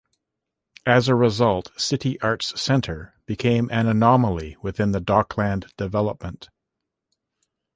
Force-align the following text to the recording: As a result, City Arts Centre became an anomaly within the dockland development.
As 0.87 1.07
a 1.07 1.13
result, 1.13 1.69
City 1.79 2.19
Arts 2.21 2.59
Centre 2.59 3.13
became 3.27 3.69
an 3.71 3.85
anomaly 3.85 4.57
within 4.59 4.93
the 4.93 4.99
dockland 4.99 5.67
development. 5.77 6.49